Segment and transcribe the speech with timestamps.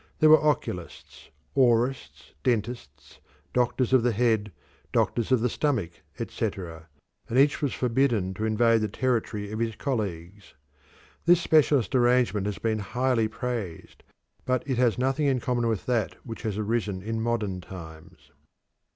[0.17, 3.19] There were oculists, aurists, dentists,
[3.53, 4.51] doctors of the head,
[4.91, 6.87] doctors of the stomach, etc.,
[7.29, 10.55] and each was forbidden to invade the territory of his colleagues.
[11.27, 14.01] This specialist arrangement has been highly praised,
[14.43, 18.31] but it has nothing in common with that which has arisen in modern times.